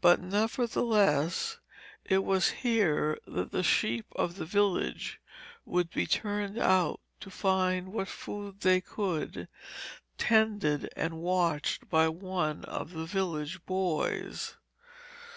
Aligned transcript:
But, 0.00 0.18
nevertheless, 0.18 1.58
it 2.04 2.24
was 2.24 2.48
here 2.66 3.16
that 3.24 3.52
the 3.52 3.62
sheep 3.62 4.06
of 4.16 4.34
the 4.34 4.44
village 4.44 5.20
would 5.64 5.90
be 5.90 6.06
turned 6.08 6.58
out 6.58 6.98
to 7.20 7.30
find 7.30 7.92
what 7.92 8.08
food 8.08 8.62
they 8.62 8.80
could, 8.80 9.46
tended 10.16 10.92
and 10.96 11.20
watched 11.20 11.88
by 11.88 12.08
one 12.08 12.64
of 12.64 12.92
the 12.94 13.06
village 13.06 13.64
boys. 13.64 14.56